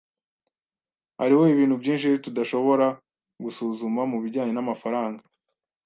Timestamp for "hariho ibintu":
1.19-1.75